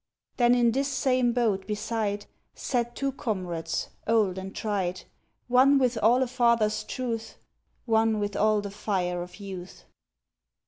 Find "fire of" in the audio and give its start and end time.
8.71-9.35